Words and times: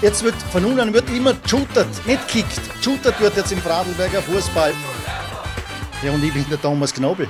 Jetzt 0.00 0.22
wird 0.22 0.36
von 0.52 0.62
nun 0.62 0.78
an 0.78 0.94
wird 0.94 1.10
immer 1.10 1.34
shootert, 1.44 1.88
nicht 2.06 2.28
kickt. 2.28 2.60
Shootert 2.80 3.20
wird 3.20 3.36
jetzt 3.36 3.50
im 3.50 3.58
Fradelberger 3.58 4.22
Fußball. 4.22 4.72
Ja, 6.04 6.12
und 6.12 6.22
ich 6.22 6.32
bin 6.32 6.48
der 6.48 6.62
Thomas 6.62 6.94
Knobel. 6.94 7.28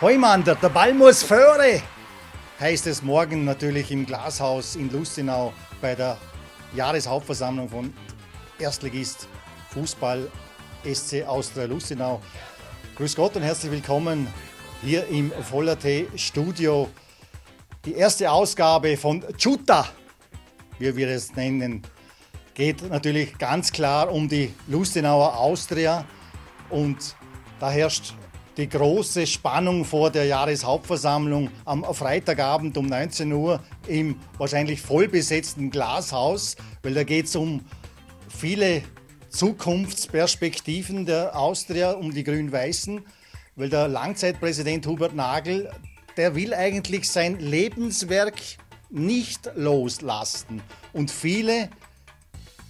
Heumander, 0.00 0.54
der 0.54 0.68
Ball 0.68 0.94
muss 0.94 1.24
föhre, 1.24 1.82
heißt 2.60 2.86
es 2.86 3.02
morgen 3.02 3.44
natürlich 3.44 3.90
im 3.90 4.06
Glashaus 4.06 4.76
in 4.76 4.88
Lustenau 4.92 5.52
bei 5.80 5.96
der 5.96 6.16
Jahreshauptversammlung 6.76 7.68
von 7.68 7.92
Erstligist 8.60 9.26
Fußball 9.70 10.30
SC 10.84 11.24
Austria 11.26 11.64
Lustenau. 11.64 12.22
Grüß 12.94 13.16
Gott 13.16 13.34
und 13.34 13.42
herzlich 13.42 13.72
willkommen 13.72 14.28
hier 14.80 15.08
im 15.08 15.32
Voller-T 15.32 16.06
Studio. 16.14 16.88
Die 17.84 17.94
erste 17.94 18.30
Ausgabe 18.30 18.96
von 18.96 19.24
Chuta 19.36 19.88
wie 20.78 20.96
wir 20.96 21.08
es 21.08 21.34
nennen, 21.34 21.82
geht 22.54 22.88
natürlich 22.88 23.38
ganz 23.38 23.72
klar 23.72 24.12
um 24.12 24.28
die 24.28 24.52
Lustenauer 24.66 25.36
Austria 25.36 26.04
und 26.70 27.14
da 27.60 27.70
herrscht 27.70 28.14
die 28.56 28.68
große 28.68 29.26
Spannung 29.26 29.84
vor 29.84 30.10
der 30.10 30.24
Jahreshauptversammlung 30.24 31.50
am 31.64 31.84
Freitagabend 31.94 32.76
um 32.76 32.86
19 32.86 33.32
Uhr 33.32 33.62
im 33.86 34.16
wahrscheinlich 34.36 34.80
vollbesetzten 34.80 35.70
Glashaus, 35.70 36.56
weil 36.82 36.94
da 36.94 37.04
geht 37.04 37.26
es 37.26 37.36
um 37.36 37.64
viele 38.28 38.82
Zukunftsperspektiven 39.30 41.06
der 41.06 41.38
Austria, 41.38 41.92
um 41.92 42.12
die 42.12 42.24
Grün-Weißen, 42.24 43.04
weil 43.54 43.68
der 43.68 43.86
Langzeitpräsident 43.86 44.86
Hubert 44.86 45.14
Nagel, 45.14 45.70
der 46.16 46.34
will 46.34 46.52
eigentlich 46.52 47.08
sein 47.08 47.38
Lebenswerk 47.38 48.34
nicht 48.90 49.50
loslassen. 49.54 50.62
Und 50.92 51.10
viele 51.10 51.70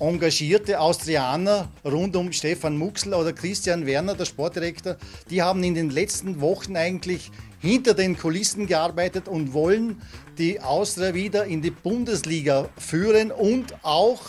engagierte 0.00 0.80
Austrianer 0.80 1.68
rund 1.84 2.14
um 2.14 2.32
Stefan 2.32 2.76
Muxel 2.76 3.14
oder 3.14 3.32
Christian 3.32 3.84
Werner, 3.84 4.14
der 4.14 4.26
Sportdirektor, 4.26 4.96
die 5.28 5.42
haben 5.42 5.62
in 5.64 5.74
den 5.74 5.90
letzten 5.90 6.40
Wochen 6.40 6.76
eigentlich 6.76 7.30
hinter 7.60 7.94
den 7.94 8.16
Kulissen 8.16 8.66
gearbeitet 8.66 9.26
und 9.26 9.52
wollen 9.52 10.00
die 10.38 10.60
Austria 10.60 11.14
wieder 11.14 11.46
in 11.46 11.62
die 11.62 11.72
Bundesliga 11.72 12.68
führen 12.76 13.32
und 13.32 13.74
auch, 13.82 14.20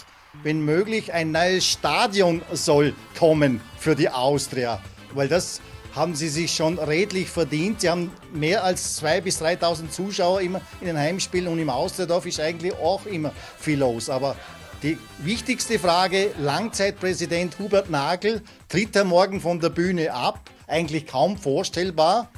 wenn 0.42 0.62
möglich, 0.66 1.14
ein 1.14 1.32
neues 1.32 1.66
Stadion 1.66 2.42
soll 2.52 2.96
kommen 3.18 3.62
für 3.78 3.96
die 3.96 4.10
Austria. 4.10 4.82
Weil 5.14 5.28
das 5.28 5.62
haben 5.96 6.16
sie 6.16 6.30
sich 6.30 6.54
schon 6.54 6.78
redlich 6.78 7.30
verdient. 7.30 7.82
Sie 7.82 7.90
haben 7.90 8.12
mehr 8.34 8.64
als 8.64 9.02
2.000 9.02 9.22
bis 9.22 9.42
3.000 9.42 9.90
Zuschauer 9.90 10.42
immer 10.42 10.62
in 10.82 10.88
den 10.88 10.98
Heimspielen 10.98 11.48
und 11.48 11.60
im 11.60 11.70
Austriadorf 11.70 12.26
ist 12.26 12.40
eigentlich 12.40 12.74
auch 12.74 13.06
immer 13.06 13.32
viel 13.58 13.80
los. 13.80 14.10
Aber 14.10 14.36
die 14.84 14.98
wichtigste 15.18 15.78
Frage, 15.78 16.32
Langzeitpräsident 16.40 17.60
Hubert 17.60 17.90
Nagel, 17.90 18.42
tritt 18.68 18.96
er 18.96 19.04
morgen 19.04 19.42
von 19.42 19.60
der 19.60 19.70
Bühne 19.70 20.14
ab? 20.14 20.40
Eigentlich 20.68 21.06
kaum 21.06 21.38
vorstellbar. 21.38 22.30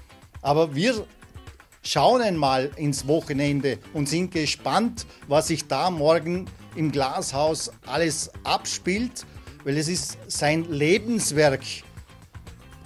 Aber 0.42 0.74
wir 0.74 1.06
schauen 1.84 2.22
einmal 2.22 2.72
ins 2.78 3.08
Wochenende 3.08 3.78
und 3.94 4.10
sind 4.10 4.32
gespannt, 4.32 5.06
was 5.28 5.48
sich 5.48 5.68
da 5.68 5.92
morgen 5.92 6.46
im 6.76 6.92
Glashaus 6.92 7.72
alles 7.86 8.32
abspielt, 8.44 9.26
weil 9.64 9.78
es 9.78 9.88
ist 9.88 10.18
sein 10.28 10.64
Lebenswerk 10.64 11.62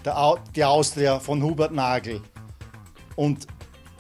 der, 0.06 0.38
die 0.56 0.64
Austria 0.64 1.20
von 1.20 1.42
Hubert 1.44 1.74
Nagel. 1.74 2.22
Und 3.16 3.48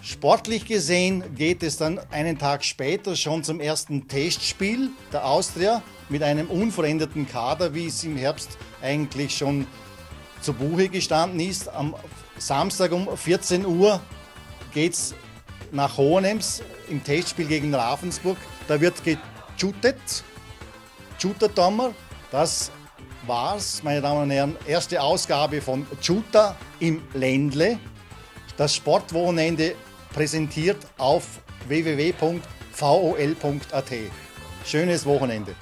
sportlich 0.01 0.65
gesehen 0.65 1.35
geht 1.35 1.63
es 1.63 1.77
dann 1.77 1.99
einen 2.11 2.37
Tag 2.37 2.63
später 2.63 3.15
schon 3.15 3.43
zum 3.43 3.59
ersten 3.59 4.07
Testspiel 4.07 4.91
der 5.11 5.25
Austria 5.25 5.81
mit 6.09 6.21
einem 6.21 6.49
unveränderten 6.49 7.27
Kader, 7.27 7.73
wie 7.73 7.87
es 7.87 8.03
im 8.03 8.15
Herbst 8.15 8.57
eigentlich 8.81 9.35
schon 9.35 9.65
zu 10.41 10.53
Buche 10.53 10.89
gestanden 10.89 11.39
ist. 11.39 11.67
Am 11.69 11.95
Samstag 12.37 12.91
um 12.91 13.07
14 13.17 13.65
Uhr 13.65 13.99
geht 14.73 14.93
es 14.93 15.15
nach 15.71 15.97
Hohenems 15.97 16.61
im 16.89 17.03
Testspiel 17.03 17.47
gegen 17.47 17.73
Ravensburg. 17.73 18.37
Da 18.67 18.79
wird 18.79 18.95
geshootet, 19.03 20.23
Shooter-Tommer. 21.17 21.93
Das 22.31 22.71
war's, 23.27 23.81
meine 23.83 24.01
Damen 24.01 24.23
und 24.23 24.31
Herren, 24.31 24.55
erste 24.67 25.01
Ausgabe 25.01 25.61
von 25.61 25.85
Chuta 26.01 26.55
im 26.79 27.01
Ländle. 27.13 27.79
Das 28.57 28.75
Sportwochenende 28.75 29.75
präsentiert 30.13 30.77
auf 30.97 31.25
www.vol.at. 31.67 32.31
Schönes 34.65 35.05
Wochenende. 35.05 35.53